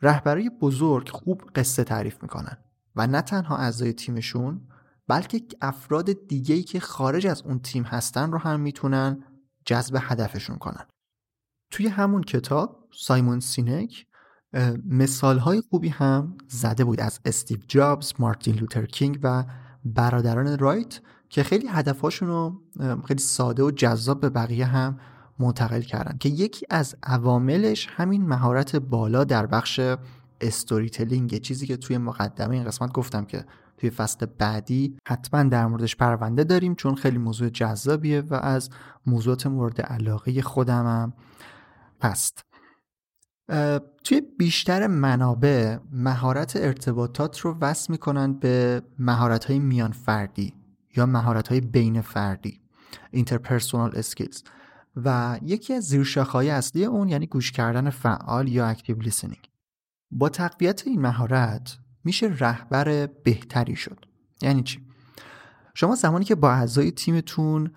رهبرای 0.02 0.50
بزرگ 0.50 1.10
خوب 1.10 1.42
قصه 1.56 1.84
تعریف 1.84 2.24
می‌کنن 2.24 2.58
و 2.96 3.08
نه 3.08 3.22
تنها 3.22 3.58
اعضای 3.58 3.94
تیمشون 3.94 4.62
بلکه 5.08 5.42
افراد 5.62 6.28
دیگه‌ای 6.28 6.64
که 6.64 6.80
خارج 6.80 7.28
از 7.28 7.42
اون 7.42 7.60
تیم 7.60 7.84
هستن 7.84 8.32
رو 8.32 8.38
هم 8.38 8.60
می‌تونن 8.60 9.24
جذب 9.66 9.98
هدفشون 10.02 10.58
کنن. 10.58 10.86
توی 11.72 11.88
همون 11.88 12.24
کتاب 12.24 12.81
سایمون 12.94 13.40
سینک 13.40 14.06
مثال 14.86 15.38
های 15.38 15.62
خوبی 15.70 15.90
هم 15.90 16.38
زده 16.48 16.84
بود 16.84 17.00
از 17.00 17.20
استیو 17.26 17.60
جابز، 17.68 18.14
مارتین 18.20 18.56
لوتر 18.56 18.86
کینگ 18.86 19.20
و 19.24 19.46
برادران 19.86 20.58
رایت 20.58 21.00
که 21.30 21.44
خیلی 21.44 21.68
هدفهاشون 21.68 22.28
رو 22.28 22.62
خیلی 23.08 23.20
ساده 23.20 23.64
و 23.64 23.72
جذاب 23.72 24.22
به 24.22 24.30
بقیه 24.30 24.66
هم 24.66 25.00
منتقل 25.40 25.82
کردن 25.82 26.18
که 26.18 26.30
یکی 26.30 26.66
از 26.70 26.96
عواملش 27.04 27.88
همین 27.92 28.28
مهارت 28.28 28.76
بالا 28.76 29.24
در 29.24 29.46
بخش 29.46 29.80
استوری 30.42 30.90
تلینگ 30.90 31.38
چیزی 31.38 31.68
که 31.68 31.78
توی 31.78 31.98
مقدمه 31.98 32.56
این 32.56 32.64
قسمت 32.64 32.92
گفتم 32.92 33.26
که 33.26 33.46
توی 33.78 33.90
فصل 33.90 34.26
بعدی 34.26 34.98
حتما 35.08 35.44
در 35.44 35.68
موردش 35.68 35.96
پرونده 35.96 36.44
داریم 36.44 36.76
چون 36.76 36.96
خیلی 36.96 37.18
موضوع 37.18 37.50
جذابیه 37.50 38.22
و 38.22 38.34
از 38.34 38.70
موضوعات 39.06 39.48
مورد 39.48 39.82
علاقه 39.82 40.42
خودمم 40.42 41.14
هست. 42.04 42.51
توی 44.04 44.22
بیشتر 44.38 44.88
منابع 44.88 45.78
مهارت 45.92 46.56
ارتباطات 46.56 47.40
رو 47.40 47.58
وصل 47.62 47.94
می‌کنن 47.94 48.34
به 48.34 48.82
مهارت 49.00 49.46
های 49.46 49.60
میان 49.60 49.92
فردی 49.92 50.54
یا 50.98 51.06
مهارت 51.06 51.48
های 51.48 51.62
بین 51.62 52.02
فردی 52.02 52.62
interpersonal 53.16 54.02
skills. 54.02 54.44
و 54.96 55.40
یکی 55.44 55.74
از 55.74 55.84
زیرشاخه‌های 55.84 56.50
اصلی 56.50 56.86
اون 56.86 57.10
یعنی 57.10 57.28
گوش 57.28 57.52
کردن 57.52 57.90
فعال 57.90 58.48
یا 58.48 58.68
active 58.68 59.00
listening 59.00 59.50
با 60.12 60.30
تقویت 60.30 60.88
این 60.88 61.02
مهارت 61.02 61.78
میشه 62.04 62.36
رهبر 62.40 63.06
بهتری 63.06 63.76
شد. 63.76 64.06
یعنی 64.42 64.64
چی؟ 64.64 64.80
شما 65.74 65.96
زمانی 65.96 66.26
که 66.26 66.36
با 66.36 66.52
اعضای 66.52 66.92
تیمتون 66.92 67.72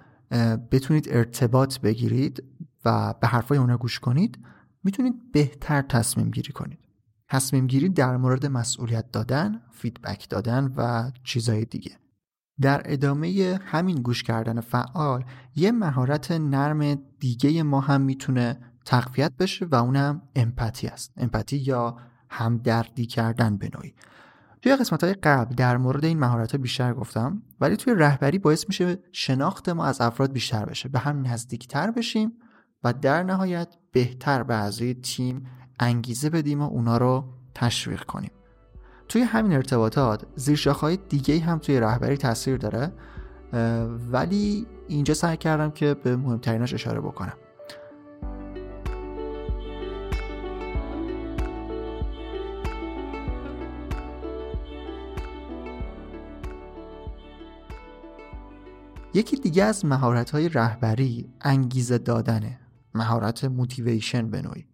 بتونید 0.70 1.08
ارتباط 1.10 1.78
بگیرید 1.78 2.44
و 2.84 3.14
به 3.20 3.26
حرفای 3.26 3.58
اونا 3.58 3.76
گوش 3.76 3.98
کنید 3.98 4.38
می‌تونید 4.84 5.32
بهتر 5.32 5.82
تصمیم 5.82 6.30
گیری 6.30 6.52
کنید. 6.52 6.78
تصمیم 7.28 7.66
گیری 7.66 7.88
در 7.88 8.16
مورد 8.16 8.46
مسئولیت 8.46 9.10
دادن، 9.10 9.60
فیدبک 9.70 10.28
دادن 10.28 10.72
و 10.76 11.10
چیزهای 11.24 11.64
دیگه. 11.64 11.98
در 12.60 12.82
ادامه 12.84 13.60
همین 13.64 14.02
گوش 14.02 14.22
کردن 14.22 14.60
فعال 14.60 15.24
یه 15.56 15.72
مهارت 15.72 16.32
نرم 16.32 16.94
دیگه 17.20 17.62
ما 17.62 17.80
هم 17.80 18.00
می‌تونه 18.00 18.60
تقویت 18.84 19.32
بشه 19.38 19.66
و 19.66 19.74
اونم 19.74 20.22
امپاتی 20.36 20.86
است. 20.86 21.12
امپاتی 21.16 21.56
یا 21.56 21.96
همدردی 22.28 23.06
کردن 23.06 23.56
به 23.56 23.70
نوعی. 23.74 23.94
توی 24.62 24.76
قسمت 24.76 25.04
های 25.04 25.14
قبل 25.14 25.54
در 25.54 25.76
مورد 25.76 26.04
این 26.04 26.18
مهارت 26.18 26.56
بیشتر 26.56 26.94
گفتم 26.94 27.42
ولی 27.60 27.76
توی 27.76 27.94
رهبری 27.96 28.38
باعث 28.38 28.64
میشه 28.68 28.98
شناخت 29.12 29.68
ما 29.68 29.84
از 29.84 30.00
افراد 30.00 30.32
بیشتر 30.32 30.64
بشه. 30.64 30.88
به 30.88 30.98
هم 30.98 31.26
نزدیکتر 31.26 31.90
بشیم 31.90 32.32
و 32.84 32.92
در 32.92 33.22
نهایت 33.22 33.68
بهتر 33.92 34.42
به 34.42 34.54
اعضای 34.54 34.94
تیم 34.94 35.46
انگیزه 35.80 36.30
بدیم 36.30 36.62
و 36.62 36.68
اونا 36.68 36.96
رو 36.96 37.24
تشویق 37.54 38.04
کنیم. 38.04 38.30
توی 39.08 39.22
همین 39.22 39.52
ارتباطات 39.52 40.26
زیرشاخهای 40.36 40.96
دیگه 41.08 41.40
هم 41.40 41.58
توی 41.58 41.80
رهبری 41.80 42.16
تاثیر 42.16 42.56
داره 42.56 42.92
ولی 44.12 44.66
اینجا 44.88 45.14
سعی 45.14 45.36
کردم 45.36 45.70
که 45.70 45.94
به 45.94 46.16
مهمتریناش 46.16 46.74
اشاره 46.74 47.00
بکنم. 47.00 47.34
یکی 59.14 59.36
دیگه 59.36 59.64
از 59.64 59.84
مهارت 59.84 60.30
های 60.30 60.48
رهبری 60.48 61.28
انگیزه 61.40 61.98
دادنه. 61.98 62.63
مهارت 62.94 63.44
موتیویشن 63.44 64.30
به 64.30 64.42
نوعی. 64.42 64.66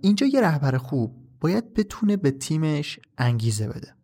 اینجا 0.00 0.26
یه 0.26 0.40
رهبر 0.40 0.78
خوب 0.78 1.16
باید 1.40 1.74
بتونه 1.74 2.16
به 2.16 2.30
تیمش 2.30 3.00
انگیزه 3.18 3.68
بده. 3.68 3.94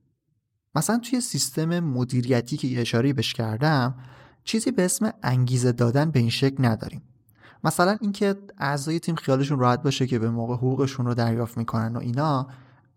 مثلا 0.74 0.98
توی 0.98 1.20
سیستم 1.20 1.80
مدیریتی 1.80 2.56
که 2.56 2.80
اشاره 2.80 3.12
بهش 3.12 3.32
کردم 3.32 3.94
چیزی 4.44 4.70
به 4.70 4.84
اسم 4.84 5.12
انگیزه 5.22 5.72
دادن 5.72 6.10
به 6.10 6.18
این 6.18 6.30
شکل 6.30 6.64
نداریم. 6.64 7.02
مثلا 7.64 7.98
اینکه 8.00 8.36
اعضای 8.58 9.00
تیم 9.00 9.14
خیالشون 9.14 9.58
راحت 9.58 9.82
باشه 9.82 10.06
که 10.06 10.18
به 10.18 10.30
موقع 10.30 10.54
حقوقشون 10.54 11.06
رو 11.06 11.14
دریافت 11.14 11.58
می‌کنن 11.58 11.96
و 11.96 11.98
اینا 11.98 12.48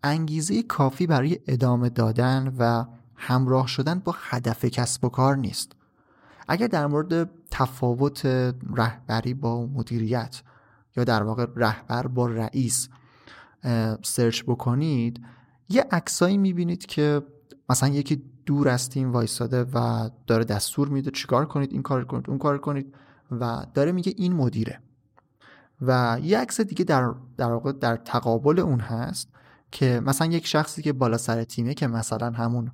انگیزه 0.02 0.62
کافی 0.62 1.06
برای 1.06 1.38
ادامه 1.46 1.88
دادن 1.88 2.54
و 2.58 2.84
همراه 3.16 3.66
شدن 3.66 3.98
با 3.98 4.14
هدف 4.18 4.64
کسب 4.64 5.04
و 5.04 5.08
کار 5.08 5.36
نیست. 5.36 5.72
اگر 6.50 6.66
در 6.66 6.86
مورد 6.86 7.30
تفاوت 7.50 8.26
رهبری 8.76 9.34
با 9.34 9.66
مدیریت 9.66 10.42
یا 10.96 11.04
در 11.04 11.22
واقع 11.22 11.46
رهبر 11.56 12.06
با 12.06 12.26
رئیس 12.26 12.88
سرچ 14.02 14.42
بکنید 14.42 15.20
یه 15.68 15.86
عکسایی 15.90 16.38
می‌بینید 16.38 16.86
که 16.86 17.22
مثلا 17.68 17.88
یکی 17.88 18.22
دور 18.46 18.68
از 18.68 18.88
تیم 18.88 19.12
وایساده 19.12 19.64
و 19.64 20.10
داره 20.26 20.44
دستور 20.44 20.88
میده 20.88 21.10
چیکار 21.10 21.46
کنید 21.46 21.72
این 21.72 21.82
کار 21.82 22.04
کنید 22.04 22.30
اون 22.30 22.38
کار 22.38 22.58
کنید 22.58 22.94
و 23.30 23.66
داره 23.74 23.92
میگه 23.92 24.14
این 24.16 24.32
مدیره. 24.32 24.80
و 25.82 26.18
یه 26.22 26.38
عکس 26.38 26.60
دیگه 26.60 26.84
در 26.84 27.14
در 27.36 27.52
واقع 27.52 27.72
در 27.72 27.96
تقابل 27.96 28.60
اون 28.60 28.80
هست 28.80 29.28
که 29.70 30.00
مثلا 30.04 30.26
یک 30.26 30.46
شخصی 30.46 30.82
که 30.82 30.92
بالا 30.92 31.18
سر 31.18 31.44
تیمه 31.44 31.74
که 31.74 31.86
مثلا 31.86 32.30
همون 32.30 32.70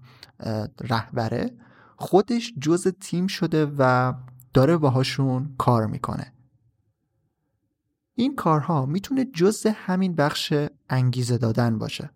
رهبره 0.81 1.51
خودش 1.97 2.55
جز 2.61 2.89
تیم 2.89 3.27
شده 3.27 3.73
و 3.79 4.13
داره 4.55 4.77
باهاشون 4.77 5.55
کار 5.59 5.87
می‌کنه. 5.87 6.33
این 8.15 8.35
کارها 8.37 8.87
می‌تونه 8.87 9.25
جز 9.25 9.67
همین 9.67 10.15
بخش 10.15 10.55
انگیزه 10.91 11.39
دادن 11.39 11.79
باشه. 11.79 12.11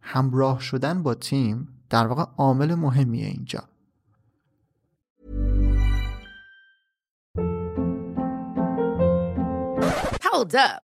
همراه 0.00 0.60
شدن 0.60 1.02
با 1.02 1.14
تیم 1.14 1.68
در 1.90 2.06
واقع 2.06 2.24
عامل 2.38 2.74
مهمیه 2.74 3.26
اینجا. 3.26 3.68
Hold 10.22 10.54
up. 10.54 10.89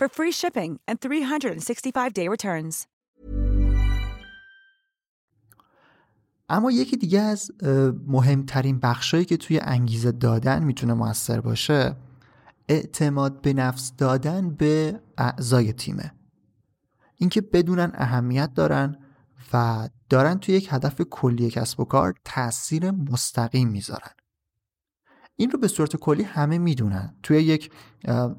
for 0.00 0.08
free 0.08 0.34
shipping 0.42 0.72
and 0.88 0.96
365-day 1.00 2.28
returns. 2.28 2.86
اما 6.52 6.70
یکی 6.70 6.96
دیگه 6.96 7.20
از 7.20 7.50
مهمترین 8.06 8.80
بخشایی 8.80 9.24
که 9.24 9.36
توی 9.36 9.60
انگیزه 9.62 10.12
دادن 10.12 10.64
می‌تونه 10.64 10.94
موثر 10.94 11.40
باشه 11.40 11.96
اعتماد 12.68 13.40
به 13.40 13.52
نفس 13.52 13.92
دادن 13.96 14.50
به 14.50 15.00
اعضای 15.18 15.72
تیمه 15.72 16.12
اینکه 17.16 17.40
بدونن 17.40 17.92
اهمیت 17.94 18.54
دارن 18.54 18.96
و 19.52 19.88
دارن 20.08 20.38
توی 20.38 20.54
یک 20.54 20.68
هدف 20.70 21.00
کلی 21.00 21.50
کسب 21.50 21.80
و 21.80 21.84
کار 21.84 22.14
تاثیر 22.24 22.90
مستقیم 22.90 23.68
می‌ذارن 23.68 24.12
این 25.40 25.50
رو 25.50 25.58
به 25.58 25.68
صورت 25.68 25.96
کلی 25.96 26.22
همه 26.22 26.58
می‌دونن. 26.58 27.14
توی 27.22 27.36
یک 27.36 27.70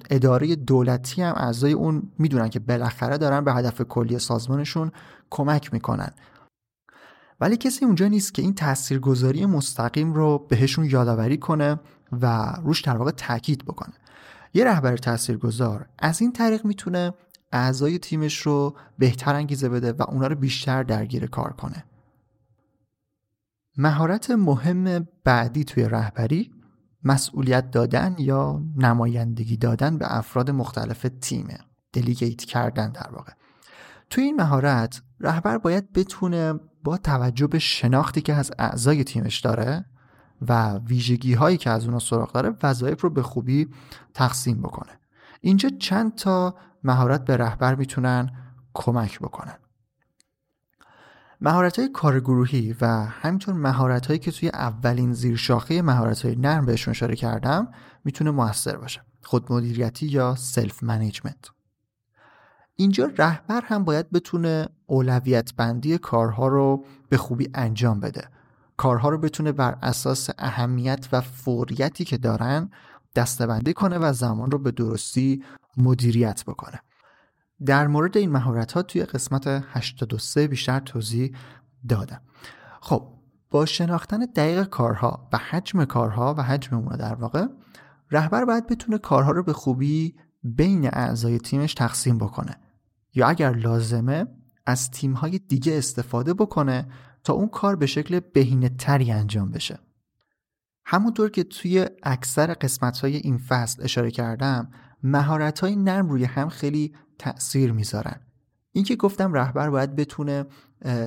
اداره 0.10 0.56
دولتی 0.56 1.22
هم 1.22 1.34
اعضای 1.38 1.74
اون 1.74 2.12
می‌دونن 2.18 2.50
که 2.50 2.60
بالاخره 2.60 3.18
دارن 3.18 3.44
به 3.44 3.54
هدف 3.54 3.82
کلی 3.82 4.20
سازمانشون 4.20 4.92
کمک 5.30 5.74
می‌کنن. 5.74 6.12
ولی 7.40 7.58
کسی 7.58 7.86
اونجا 7.86 8.08
نیست 8.08 8.34
که 8.34 8.42
این 8.42 8.54
تاثیرگذاری 8.54 9.46
مستقیم 9.46 10.14
رو 10.14 10.46
بهشون 10.50 10.86
یادآوری 10.86 11.38
کنه 11.38 11.80
و 12.12 12.54
روش 12.64 12.82
در 12.82 12.98
واقع 12.98 13.12
تاکید 13.12 13.66
بکنه. 13.66 13.94
یه 14.54 14.66
رهبر 14.66 14.98
تاثیرگذار 14.98 15.86
از 16.00 16.22
این 16.22 16.32
طریق 16.32 16.66
می‌تونه 16.66 17.14
اعضای 17.52 18.00
تیمش 18.00 18.38
رو 18.38 18.76
بهتر 18.98 19.36
انگیزه 19.36 19.70
بده 19.70 19.92
و 19.92 20.04
اونا 20.08 20.28
رو 20.28 20.36
بیشتر 20.36 20.84
درگیر 20.84 21.28
کار 21.28 21.54
کنه. 21.54 21.84
مهارت 23.78 24.32
مهم 24.32 25.08
بعدی 25.24 25.64
توی 25.64 25.84
رهبری 25.84 26.52
مسئولیت 27.04 27.72
دادن 27.72 28.16
یا 28.18 28.62
نمایندگی 28.78 29.58
دادن 29.58 29.98
به 29.98 30.18
افراد 30.18 30.52
مختلف 30.52 31.06
تیمه 31.22 31.58
دلیگیت 31.94 32.42
کردن 32.42 32.92
در 32.92 33.10
واقع. 33.12 33.32
توی 34.10 34.24
این 34.24 34.36
مهارت 34.36 35.02
رهبر 35.20 35.58
باید 35.58 35.94
بتونه 35.94 36.54
با 36.84 36.98
توجه 36.98 37.48
به 37.48 37.60
شناختی 37.60 38.22
که 38.22 38.34
از 38.34 38.52
اعضای 38.60 39.04
تیمش 39.04 39.40
داره 39.40 39.86
و 40.42 40.78
ویژگی 40.78 41.34
هایی 41.34 41.58
که 41.58 41.70
از 41.70 41.86
اونا 41.86 42.00
سراغ 42.00 42.32
داره 42.32 42.56
وظایف 42.64 43.02
رو 43.02 43.10
به 43.10 43.24
خوبی 43.24 43.70
تقسیم 44.14 44.62
بکنه. 44.62 45.00
اینجا 45.42 45.70
چند 45.70 46.16
تا 46.16 46.56
مهارت 46.84 47.26
به 47.26 47.38
رهبر 47.38 47.76
می‌تونن 47.76 48.32
کمک 48.74 49.20
بکنن. 49.20 49.58
مهارت 51.44 51.80
های 51.80 51.90
کارگروهی 51.90 52.76
و 52.82 52.88
همینطور 53.06 53.54
مهارت 53.54 54.06
هایی 54.06 54.20
که 54.20 54.32
توی 54.32 54.50
اولین 54.50 55.14
زیرشاخه 55.14 55.82
مهارت 55.82 56.26
های 56.26 56.36
نرم 56.36 56.66
بهشون 56.66 56.92
اشاره 56.92 57.16
کردم 57.16 57.68
می‌تونه 58.06 58.32
موثر 58.32 58.78
باشه. 58.78 59.02
خودمدیریتی 59.24 60.06
یا 60.06 60.36
self 60.36 60.84
management. 60.84 61.50
اینجا 62.76 63.12
رهبر 63.18 63.62
هم 63.66 63.84
باید 63.84 64.12
بتونه 64.12 64.70
اولویت 64.86 65.54
بندی 65.58 65.98
کارها 65.98 66.48
رو 66.48 66.86
به 67.10 67.18
خوبی 67.18 67.50
انجام 67.54 68.00
بده. 68.00 68.28
کارها 68.78 69.10
رو 69.10 69.18
بتونه 69.18 69.52
بر 69.52 69.78
اساس 69.82 70.30
اهمیت 70.38 71.08
و 71.12 71.22
فوریتی 71.22 72.06
که 72.06 72.18
دارن 72.18 72.70
دسته‌بندی 73.16 73.74
کنه 73.74 73.98
و 73.98 74.14
زمان 74.14 74.52
رو 74.52 74.58
به 74.58 74.72
درستی 74.72 75.44
مدیریت 75.78 76.44
بکنه. 76.48 76.80
در 77.66 77.88
مورد 77.88 78.18
این 78.18 78.32
مهارت 78.32 78.72
ها 78.72 78.82
توی 78.82 79.04
قسمت 79.04 79.44
83 79.48 80.48
بیشتر 80.48 80.80
توضیح 80.80 81.36
دادم. 81.90 82.22
خب 82.82 83.08
با 83.50 83.66
شناختن 83.66 84.20
دقیق 84.20 84.64
کارها 84.64 85.30
و 85.34 85.38
حجم 85.38 85.86
کارها 85.86 86.36
و 86.38 86.44
حجم 86.44 86.78
اونا 86.78 86.96
در 86.96 87.16
واقع 87.16 87.46
رهبر 88.12 88.46
باید 88.46 88.68
بتونه 88.68 88.98
کارها 88.98 89.32
رو 89.32 89.44
به 89.44 89.54
خوبی 89.54 90.16
بین 90.44 90.90
اعضای 90.94 91.40
تیمش 91.40 91.74
تقسیم 91.74 92.18
بکنه. 92.18 92.58
یا 93.14 93.28
اگر 93.28 93.54
لازمه 93.54 94.26
از 94.66 94.92
تیمهای 94.92 95.40
دیگه 95.40 95.78
استفاده 95.78 96.34
بکنه 96.34 96.88
تا 97.24 97.34
اون 97.34 97.48
کار 97.48 97.76
به 97.76 97.86
شکل 97.86 98.20
بهینه 98.20 98.70
تری 98.70 99.12
انجام 99.12 99.52
بشه. 99.52 99.80
همونطور 100.86 101.30
که 101.30 101.44
توی 101.44 101.86
اکثر 102.04 102.54
قسمت 102.54 103.00
های 103.00 103.16
این 103.16 103.38
فصل 103.38 103.84
اشاره 103.84 104.12
کردم 104.12 104.72
مهارت 105.04 105.60
های 105.60 105.76
نرم 105.76 106.10
روی 106.10 106.24
هم 106.24 106.50
خیلی 106.50 106.94
تأثیر 107.22 107.72
می‌ذارن. 107.72 108.20
این 108.72 108.84
که 108.84 108.96
گفتم 108.96 109.34
رهبر 109.34 109.70
باید 109.70 109.96
بتونه 109.96 110.46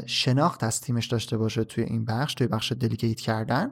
شناخت 0.06 0.64
از 0.64 0.80
تیمش 0.80 1.06
داشته 1.06 1.36
باشه 1.36 1.64
توی 1.64 1.84
این 1.84 2.04
بخش 2.04 2.34
توی 2.34 2.46
بخش 2.46 2.72
دلیگیت 2.72 3.20
کردن 3.20 3.70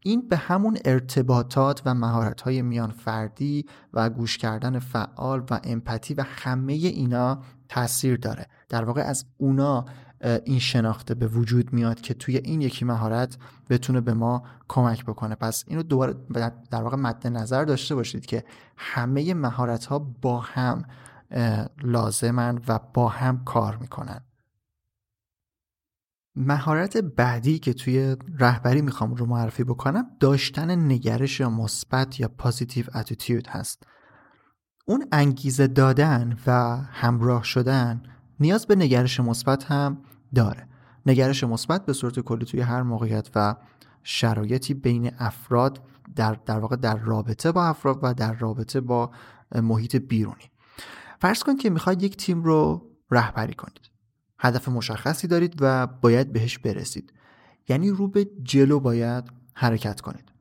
این 0.00 0.28
به 0.28 0.36
همون 0.36 0.78
ارتباطات 0.84 1.82
و 1.84 1.94
مهارت 1.94 2.40
های 2.40 2.62
میان 2.62 2.90
فردی 2.90 3.66
و 3.92 4.10
گوش 4.10 4.38
کردن 4.38 4.78
فعال 4.78 5.44
و 5.50 5.60
امپاتی 5.64 6.14
و 6.14 6.24
همه 6.28 6.72
اینا 6.72 7.42
تاثیر 7.68 8.16
داره. 8.16 8.46
در 8.68 8.84
واقع 8.84 9.02
از 9.02 9.24
اونا 9.36 9.84
این 10.44 10.58
شناخته 10.58 11.14
به 11.14 11.26
وجود 11.26 11.72
میاد 11.72 12.00
که 12.00 12.14
توی 12.14 12.36
این 12.36 12.60
یکی 12.60 12.84
مهارت 12.84 13.38
بتونه 13.70 14.00
به 14.00 14.14
ما 14.14 14.42
کمک 14.68 15.04
بکنه. 15.04 15.34
پس 15.34 15.64
اینو 15.66 15.82
دوباره 15.82 16.14
در 16.70 16.82
واقع 16.82 16.96
مد 16.96 17.26
نظر 17.26 17.64
داشته 17.64 17.94
باشید 17.94 18.26
که 18.26 18.44
همه 18.76 19.34
مهارت 19.34 19.84
ها 19.84 19.98
با 19.98 20.40
هم 20.40 20.84
لازمن 21.82 22.60
و 22.68 22.78
با 22.94 23.08
هم 23.08 23.44
کار 23.44 23.76
می‌کنن. 23.76 24.20
مهارت 26.36 26.96
بعدی 26.96 27.58
که 27.58 27.72
توی 27.72 28.16
رهبری 28.38 28.82
می‌خوام 28.82 29.14
رو 29.14 29.26
معرفی 29.26 29.64
بکنم 29.64 30.06
داشتن 30.20 30.70
نگرش 30.92 31.40
مثبت 31.40 32.20
یا 32.20 32.28
پازیتیو 32.28 32.86
اتیتیود 32.94 33.46
هست. 33.46 33.82
اون 34.86 35.08
انگیزه 35.12 35.66
دادن 35.66 36.38
و 36.46 36.76
همراه 36.76 37.44
شدن 37.44 38.02
نیاز 38.40 38.66
به 38.66 38.76
نگرش 38.76 39.20
مثبت 39.20 39.64
هم 39.64 40.02
داره. 40.34 40.68
نگرش 41.06 41.44
مثبت 41.44 41.86
به 41.86 41.92
صورت 41.92 42.20
کلی 42.20 42.44
توی 42.44 42.60
هر 42.60 42.82
موقعیت 42.82 43.30
و 43.34 43.56
شرایطی 44.02 44.74
بین 44.74 45.10
افراد 45.18 45.82
در, 46.16 46.34
در 46.46 46.58
واقع 46.58 46.76
در 46.76 46.96
رابطه 46.96 47.52
با 47.52 47.66
افراد 47.66 47.98
و 48.02 48.14
در 48.14 48.32
رابطه 48.32 48.80
با 48.80 49.10
محیط 49.54 49.96
بیرونی. 49.96 50.50
فرض 51.24 51.42
کنید 51.42 51.60
که 51.60 51.70
می‌خواید 51.70 52.02
یک 52.02 52.16
تیم 52.16 52.42
رو 52.42 52.90
رهبری 53.10 53.54
کنید. 53.54 53.90
هدف 54.38 54.68
مشخصی 54.68 55.26
دارید 55.26 55.54
و 55.60 55.86
باید 55.86 56.32
بهش 56.32 56.58
برسید. 56.58 57.12
یعنی 57.68 57.90
رو 57.90 58.08
به 58.08 58.30
جلو 58.42 58.80
باید 58.80 59.24
حرکت 59.54 60.00
کنید. 60.00 60.32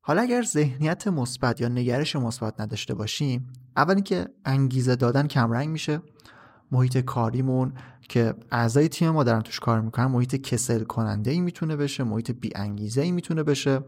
حالا 0.00 0.22
اگر 0.22 0.42
ذهنیت 0.42 1.08
مثبت 1.08 1.60
یا 1.60 1.68
نگرش 1.68 2.16
مثبت 2.16 2.60
نداشته 2.60 2.94
باشیم 2.94 3.52
اولی 3.76 4.02
که 4.02 4.28
انگیزه 4.44 4.96
دادن 4.96 5.26
کمرنگ 5.26 5.68
میشه. 5.68 6.02
محیط 6.72 6.98
کاریمون 6.98 7.72
که 8.08 8.34
اعضای 8.50 8.88
تیم 8.88 9.10
ما 9.10 9.24
دارن 9.24 9.40
توش 9.40 9.60
کار 9.60 9.80
می‌کنن 9.80 10.06
محیط 10.06 10.34
کسل 10.34 10.84
کننده 10.84 11.30
ای 11.30 11.40
می‌تونه 11.40 11.76
بشه 11.76 12.04
محیط 12.04 12.30
بی 12.30 12.50
انگیزه 12.54 13.02
ای 13.02 13.12
می‌تونه 13.12 13.42
بشه. 13.42 13.80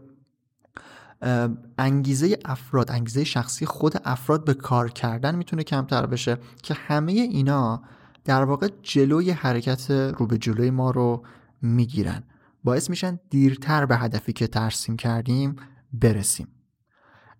انگیزه 1.77 2.37
افراد 2.45 2.91
انگیزه 2.91 3.23
شخصی 3.23 3.65
خود 3.65 3.93
افراد 4.05 4.45
به 4.45 4.53
کار 4.53 4.89
کردن 4.89 5.35
می‌تونه 5.35 5.63
کمتر 5.63 6.05
بشه 6.05 6.37
که 6.63 6.73
همه 6.73 7.11
اینا 7.11 7.83
در 8.25 8.43
واقع 8.43 8.69
جلوی 8.81 9.31
حرکت 9.31 9.91
رو 9.91 10.25
به 10.27 10.37
جلوی 10.37 10.71
ما 10.71 10.91
رو 10.91 11.25
می‌گیرن. 11.61 12.23
باعث 12.63 12.89
میشن 12.89 13.19
دیرتر 13.29 13.85
به 13.85 13.97
هدفی 13.97 14.33
که 14.33 14.47
ترسیم 14.47 14.97
کردیم 14.97 15.55
برسیم. 15.93 16.47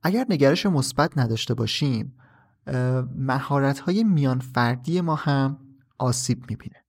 اگر 0.03 0.25
نگرش 0.29 0.65
مثبت 0.65 1.17
نداشته 1.17 1.53
باشیم 1.53 2.13
مهارت 3.15 3.79
های 3.79 4.03
میان 4.03 4.39
فردی 4.39 5.01
ما 5.01 5.15
هم 5.15 5.59
آسیب 5.97 6.45
می‌بینه. 6.49 6.83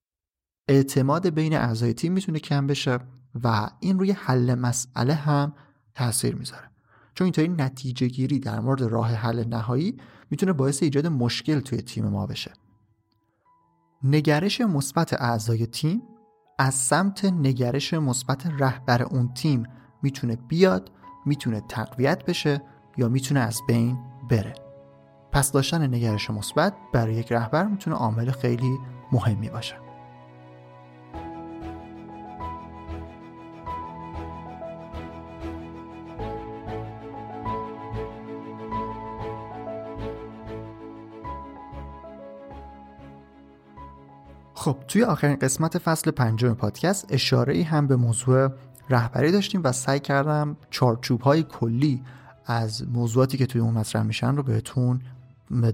اعتماد 0.68 1.28
بین 1.28 1.56
اعضای 1.56 1.94
تیم 1.94 2.12
می‌تونه 2.12 2.38
کم 2.38 2.66
بشه 2.66 2.98
و 3.44 3.70
این 3.80 3.98
روی 3.98 4.12
حل 4.12 4.54
مسئله 4.54 5.14
هم 5.14 5.52
تاثیر 5.94 6.34
می‌ذاره. 6.34 6.70
چون 7.18 7.24
اینطوری 7.24 7.48
نتیجه 7.48 8.06
گیری 8.06 8.38
در 8.38 8.60
مورد 8.60 8.82
راه 8.82 9.08
حل 9.12 9.44
نهایی 9.44 9.96
می‌تونه 10.30 10.52
باعث 10.52 10.82
ایجاد 10.82 11.06
مشکل 11.06 11.60
توی 11.60 11.82
تیم 11.82 12.08
ما 12.08 12.26
بشه. 12.26 12.52
نگرش 14.04 14.60
مثبت 14.60 15.22
اعضای 15.22 15.66
تیم 15.66 16.02
از 16.58 16.74
سمت 16.74 17.24
نگرش 17.24 17.94
مثبت 17.94 18.46
رهبر 18.58 19.02
اون 19.02 19.34
تیم 19.34 19.66
می‌تونه 20.02 20.36
بیاد 20.36 20.90
می‌تونه 21.26 21.62
تقویت 21.68 22.24
بشه 22.24 22.62
یا 22.96 23.08
می‌تونه 23.08 23.40
از 23.40 23.60
بین 23.68 23.98
بره. 24.30 24.54
پس 25.32 25.52
داشتن 25.52 25.94
نگرش 25.94 26.30
مثبت 26.30 26.74
برای 26.92 27.14
یک 27.14 27.32
رهبر 27.32 27.66
می‌تونه 27.66 27.96
عامل 27.96 28.30
خیلی 28.30 28.78
مهمی 29.12 29.48
باشه. 29.48 29.87
خب 44.68 44.84
توی 44.88 45.04
آخرین 45.04 45.36
قسمت 45.36 45.78
فصل 45.78 46.10
پنجم 46.10 46.54
پادکست 46.54 47.06
اشاره 47.08 47.54
ای 47.54 47.62
هم 47.62 47.86
به 47.86 47.96
موضوع 47.96 48.48
رهبری 48.90 49.32
داشتیم 49.32 49.60
و 49.64 49.72
سعی 49.72 50.00
کردم 50.00 50.56
چارچوب 50.70 51.20
های 51.20 51.42
کلی 51.42 52.02
از 52.46 52.88
موضوعاتی 52.88 53.38
که 53.38 53.46
توی 53.46 53.60
اون 53.60 53.74
مطرح 53.74 54.02
میشن 54.02 54.36
رو 54.36 54.42
بهتون 54.42 55.00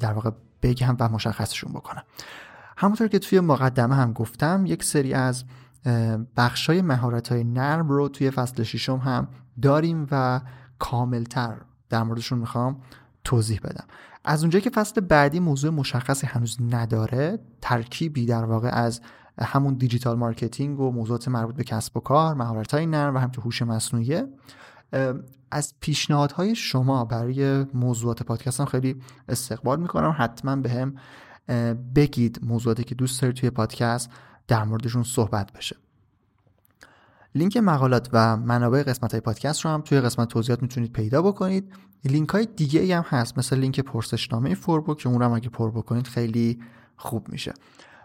در 0.01 0.13
واقع 0.13 0.31
بگم 0.63 0.97
و 1.01 1.09
مشخصشون 1.09 1.73
بکنم. 1.73 2.03
همونطور 2.77 3.09
که 3.09 3.19
توی 3.19 3.41
مقدمه 3.41 3.95
هم 3.95 4.13
گفتم 4.13 4.65
یک 4.67 4.85
سری 4.85 5.15
از 5.15 5.45
بخش 6.37 6.67
های 6.67 6.83
مهارت 6.83 7.29
های 7.29 7.45
نرم 7.45 7.89
رو 7.89 8.09
توی 8.09 8.31
فصل 8.31 8.63
ششم 8.63 8.97
هم 8.97 9.29
داریم 9.63 10.07
و 10.11 10.41
کاملتر 10.79 11.57
در 11.89 12.03
موردشون 12.03 12.39
می‌خوام 12.39 12.81
توضیح 13.25 13.61
بدم. 13.65 13.85
از 14.25 14.43
اونجایی 14.43 14.63
که 14.63 14.71
فصل 14.71 15.01
بعدی 15.01 15.41
موضوع 15.41 15.71
مشخصی 15.71 16.27
هنوز 16.27 16.57
نداره 16.71 17.39
ترکیبی 17.61 18.27
در 18.27 18.45
واقع 18.45 18.69
از 18.69 19.01
همون 19.41 19.75
digital 19.75 20.17
marketing 20.17 20.81
و 20.81 20.91
موضوعات 20.91 21.29
مربوط 21.29 21.55
به 21.55 21.65
کسب 21.65 21.97
و 21.97 22.01
کار 22.01 22.35
مهارت 22.35 22.75
های 22.75 22.87
نرم 22.87 23.15
و 23.15 23.19
همینطور 23.19 23.45
هوش 23.45 23.63
مصنوعی 23.63 24.23
از 25.51 25.75
پیشنهادهای 25.81 26.55
شما 26.55 27.05
برای 27.05 27.65
موضوعات 27.75 28.23
پادکستم 28.23 28.65
خیلی 28.65 29.01
استقبال 29.29 29.81
می‌کنم. 29.81 30.15
حتما 30.19 30.57
به 30.57 30.71
هم 30.71 30.95
بگید 31.95 32.41
موضوعاتی 32.43 32.85
که 32.85 32.95
دوست 32.95 33.23
دارید 33.23 33.37
توی 33.37 33.51
پادکست 33.51 34.11
در 34.49 34.65
موردشون 34.65 35.03
صحبت 35.03 35.53
بشه. 35.53 35.77
لینک 37.35 37.57
مقالات 37.57 38.09
و 38.13 38.37
منابع 38.37 38.83
قسمت 38.83 39.11
های 39.11 39.21
پادکست 39.21 39.61
رو 39.61 39.71
هم 39.71 39.81
توی 39.81 40.01
قسمت 40.01 40.29
توضیحات 40.29 40.63
می‌تونید 40.63 40.93
پیدا 40.93 41.23
بکنید. 41.23 41.73
لینک 42.05 42.29
های 42.29 42.49
دیگه 42.57 42.81
ای 42.81 42.93
هم 42.93 43.05
هست 43.09 43.39
مثل 43.39 43.59
لینک 43.59 43.81
پرسشنامه 43.81 44.55
فوربو 44.55 44.95
که 44.95 45.09
اون 45.09 45.19
رو 45.19 45.25
هم 45.25 45.33
اگه 45.33 45.49
پر 45.49 45.71
بکنید 45.71 46.07
خیلی 46.07 46.59
خوب 46.97 47.29
میشه. 47.29 47.55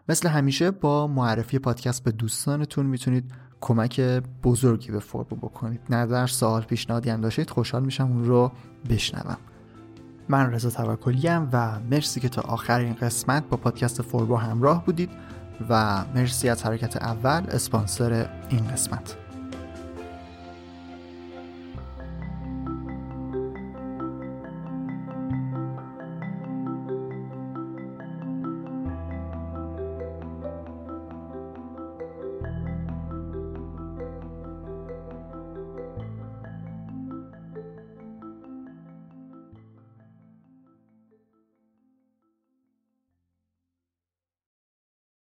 مثل 0.09 0.29
همیشه 0.29 0.71
با 0.71 1.07
معرفی 1.07 1.59
پادکست 1.59 2.03
به 2.03 2.11
دوستانتون 2.11 2.85
می‌تونید 2.85 3.31
کمک 3.61 3.99
بزرگی 4.43 4.91
به 4.91 4.99
فوربو 4.99 5.35
بکنید. 5.35 5.81
نظر 5.89 6.27
سوال 6.27 6.61
پیشنهادی 6.61 7.09
هم 7.09 7.21
داشتید 7.21 7.49
خوشحال 7.49 7.85
میشم 7.85 8.03
اون 8.03 8.25
رو 8.25 8.51
بشنوم. 8.89 9.37
من 10.29 10.51
رضا 10.51 10.69
توکلیم 10.69 11.49
و 11.53 11.79
مرسی 11.79 12.19
که 12.19 12.29
تا 12.29 12.41
آخر 12.41 12.79
این 12.79 12.93
قسمت 12.93 13.49
با 13.49 13.57
پادکست 13.57 14.01
فوربو 14.01 14.35
همراه 14.35 14.85
بودید. 14.85 15.09
و 15.69 16.03
مرسی 16.15 16.49
از 16.49 16.63
حرکت 16.63 16.95
اول 16.95 17.43
اسپانسر 17.49 18.29
این 18.49 18.67
قسمت. 18.67 19.15